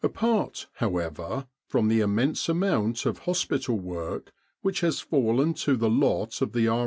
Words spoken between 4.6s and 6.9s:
which has fallen to the lot of the R.